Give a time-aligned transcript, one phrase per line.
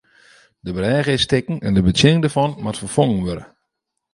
[0.65, 3.45] De brêge is stikken en de betsjinning dêrfan moat ferfongen wurde.